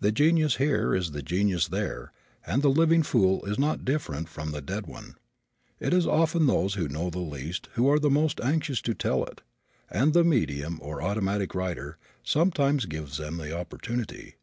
The 0.00 0.12
genius 0.12 0.56
here 0.56 0.94
is 0.94 1.10
the 1.10 1.20
genius 1.20 1.68
there 1.68 2.10
and 2.46 2.62
the 2.62 2.70
living 2.70 3.02
fool 3.02 3.44
is 3.44 3.58
not 3.58 3.84
different 3.84 4.26
from 4.30 4.50
the 4.50 4.62
dead 4.62 4.86
one. 4.86 5.16
It 5.78 5.92
is 5.92 6.06
often 6.06 6.46
those 6.46 6.72
who 6.72 6.88
know 6.88 7.10
the 7.10 7.18
least 7.18 7.68
who 7.74 7.86
are 7.90 7.98
the 7.98 8.08
most 8.08 8.40
anxious 8.40 8.80
to 8.80 8.94
tell 8.94 9.24
it 9.24 9.42
and 9.90 10.14
the 10.14 10.24
medium 10.24 10.78
or 10.80 11.02
automatic 11.02 11.54
writer 11.54 11.98
sometimes 12.24 12.86
gives 12.86 13.18
them 13.18 13.36
the 13.36 13.54
opportunity. 13.54 14.36